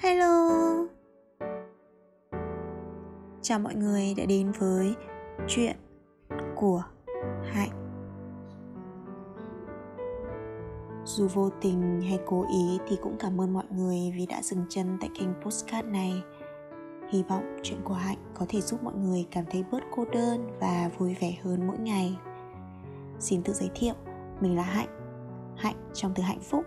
[0.00, 0.48] Hello.
[3.42, 4.94] Chào mọi người đã đến với
[5.48, 5.76] chuyện
[6.56, 6.82] của
[7.44, 7.70] Hạnh.
[11.04, 14.64] Dù vô tình hay cố ý thì cũng cảm ơn mọi người vì đã dừng
[14.68, 16.22] chân tại kênh postcard này.
[17.12, 20.48] Hy vọng chuyện của Hạnh có thể giúp mọi người cảm thấy bớt cô đơn
[20.60, 22.16] và vui vẻ hơn mỗi ngày.
[23.18, 23.94] Xin tự giới thiệu,
[24.40, 24.88] mình là Hạnh.
[25.56, 26.64] Hạnh trong từ hạnh phúc.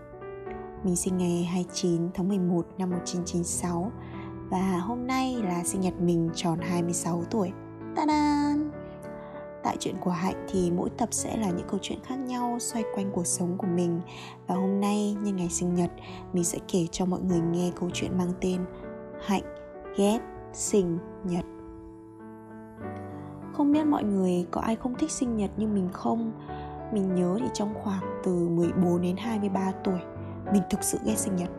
[0.84, 3.92] Mình sinh ngày 29 tháng 11 năm 1996
[4.50, 7.52] Và hôm nay là sinh nhật mình tròn 26 tuổi.
[7.96, 8.54] Ta-da!
[9.62, 12.84] Tại chuyện của Hạnh thì mỗi tập sẽ là những câu chuyện khác nhau xoay
[12.94, 14.00] quanh cuộc sống của mình.
[14.46, 15.90] Và hôm nay, nhân ngày sinh nhật,
[16.32, 18.60] mình sẽ kể cho mọi người nghe câu chuyện mang tên
[19.26, 19.42] Hạnh
[19.96, 20.18] ghét
[20.52, 21.44] sinh nhật.
[23.52, 26.32] Không biết mọi người có ai không thích sinh nhật như mình không?
[26.92, 30.00] Mình nhớ thì trong khoảng từ 14 đến 23 tuổi.
[30.52, 31.50] Mình thực sự ghét sinh nhật.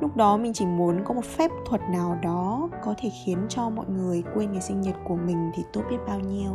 [0.00, 3.70] Lúc đó mình chỉ muốn có một phép thuật nào đó Có thể khiến cho
[3.70, 6.50] mọi người quên ngày sinh nhật của mình thì tốt biết bao nhiêu.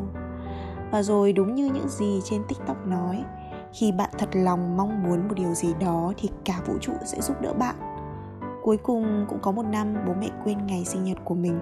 [0.91, 3.23] Và rồi đúng như những gì trên tiktok nói,
[3.73, 7.21] Khi bạn thật lòng mong muốn một điều gì đó Thì cả vũ trụ sẽ
[7.21, 7.75] giúp đỡ bạn.
[8.63, 11.59] Cuối cùng cũng có một năm bố mẹ quên ngày sinh nhật của mình.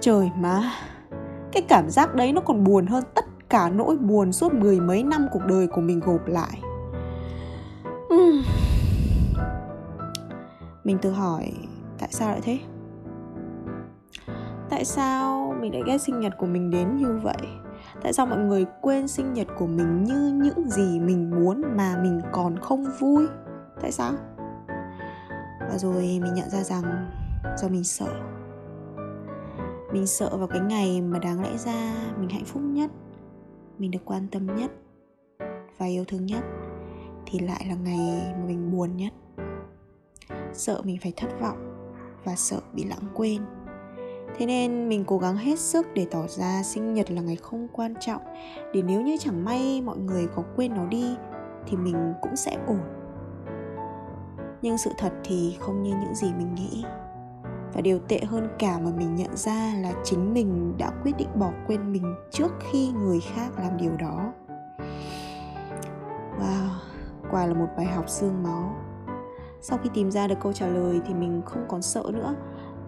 [0.00, 0.72] Trời má,
[1.52, 5.02] Cái cảm giác đấy nó còn buồn hơn tất cả nỗi buồn suốt mười mấy
[5.02, 6.60] năm cuộc đời của mình gộp lại
[8.20, 8.42] uhm.
[10.84, 11.52] mình tự hỏi,
[11.98, 12.58] tại sao lại thế?
[14.70, 17.48] Tại sao mình lại ghét sinh nhật của mình đến như vậy?
[18.02, 21.96] Tại sao mọi người quên sinh nhật của mình như những gì mình muốn mà
[22.02, 23.26] mình còn không vui?
[23.80, 24.12] Tại sao?
[25.60, 27.10] Và rồi mình nhận ra rằng
[27.58, 28.20] do mình sợ.
[29.92, 32.90] Mình sợ vào cái ngày mà đáng lẽ ra mình hạnh phúc nhất,
[33.78, 34.70] mình được quan tâm nhất
[35.78, 36.44] và yêu thương nhất
[37.26, 39.12] thì lại là ngày mà mình buồn nhất.
[40.52, 41.56] Sợ mình phải thất vọng
[42.24, 43.42] và sợ bị lãng quên.
[44.38, 47.68] Thế nên mình cố gắng hết sức để tỏ ra sinh nhật là ngày không
[47.72, 48.22] quan trọng,
[48.74, 51.16] để nếu như chẳng may mọi người có quên nó đi
[51.66, 52.80] thì mình cũng sẽ ổn.
[54.62, 56.84] Nhưng sự thật thì không như những gì mình nghĩ.
[57.72, 61.28] Và điều tệ hơn cả mà mình nhận ra là chính mình đã quyết định
[61.34, 64.32] bỏ quên mình trước khi người khác làm điều đó.
[66.38, 66.89] Wow
[67.30, 68.76] quả là một bài học xương máu.
[69.60, 72.34] Sau khi tìm ra được câu trả lời thì mình không còn sợ nữa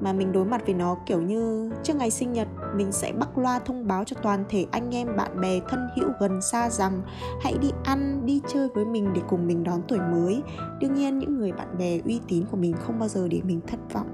[0.02, 3.38] mà mình đối mặt với nó kiểu như trước ngày sinh nhật mình sẽ bắt
[3.38, 7.02] loa thông báo cho toàn thể anh em bạn bè thân hữu gần xa rằng
[7.40, 10.42] hãy đi ăn đi chơi với mình để cùng mình đón tuổi mới.
[10.80, 13.60] Đương nhiên những người bạn bè uy tín của mình không bao giờ để mình
[13.66, 14.06] thất vọng.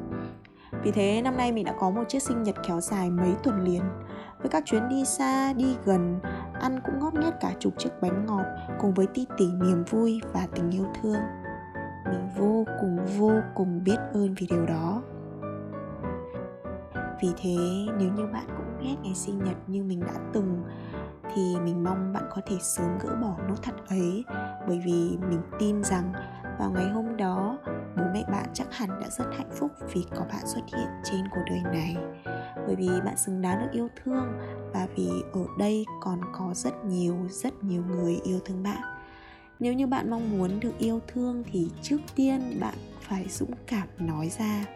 [0.82, 3.60] Vì thế năm nay mình đã có một chiếc sinh nhật kéo dài mấy tuần
[3.64, 3.82] liền.
[4.38, 6.20] Với các chuyến đi xa, đi gần,
[6.60, 8.44] ăn cũng ngót nghét cả chục chiếc bánh ngọt
[8.80, 11.20] cùng với ti tỉ niềm vui và tình yêu thương.
[12.10, 15.02] Mình vô cùng vô cùng biết ơn vì điều đó.
[17.22, 17.56] Vì thế,
[17.98, 20.62] nếu như bạn cũng ghét ngày sinh nhật như mình đã từng,
[21.34, 24.24] thì mình mong bạn có thể sớm gỡ bỏ nốt thắt ấy,
[24.68, 26.12] bởi vì mình tin rằng
[26.58, 27.58] vào ngày hôm đó,
[27.96, 31.20] bố mẹ bạn chắc hẳn đã rất hạnh phúc vì có bạn xuất hiện trên
[31.30, 31.96] cuộc đời này
[32.68, 34.26] bởi vì bạn xứng đáng được yêu thương
[34.72, 38.82] và vì ở đây còn có rất nhiều rất nhiều người yêu thương bạn.
[39.60, 43.88] Nếu như bạn mong muốn được yêu thương thì trước tiên bạn phải dũng cảm
[43.98, 44.66] nói ra.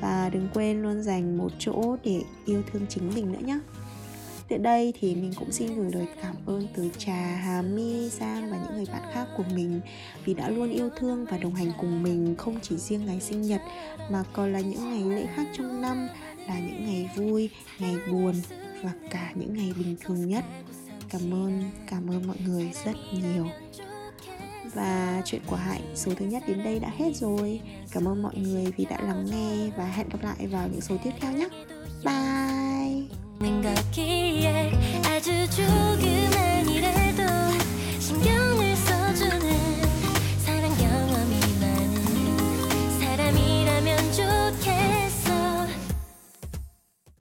[0.00, 3.58] Và đừng quên luôn dành một chỗ để yêu thương chính mình nữa nhé.
[4.48, 8.50] Tiện đây thì mình cũng xin gửi lời cảm ơn từ Trà, Hà My, Giang
[8.50, 9.80] và những người bạn khác của mình
[10.24, 13.42] vì đã luôn yêu thương và đồng hành cùng mình không chỉ riêng ngày sinh
[13.42, 13.60] nhật
[14.10, 16.08] mà còn là những ngày lễ khác trong năm,
[16.48, 18.34] là những ngày vui, ngày buồn
[18.82, 20.44] và cả những ngày bình thường nhất.
[21.08, 23.46] Cảm ơn, cảm ơn mọi người rất nhiều.
[24.74, 27.60] Và chuyện của Hạnh số thứ nhất đến đây đã hết rồi
[27.92, 30.96] Cảm ơn mọi người vì đã lắng nghe Và hẹn gặp lại vào những số
[31.04, 31.48] tiếp theo nhé
[32.04, 34.72] Bye 있는 거기에
[35.04, 36.21] 아주 조금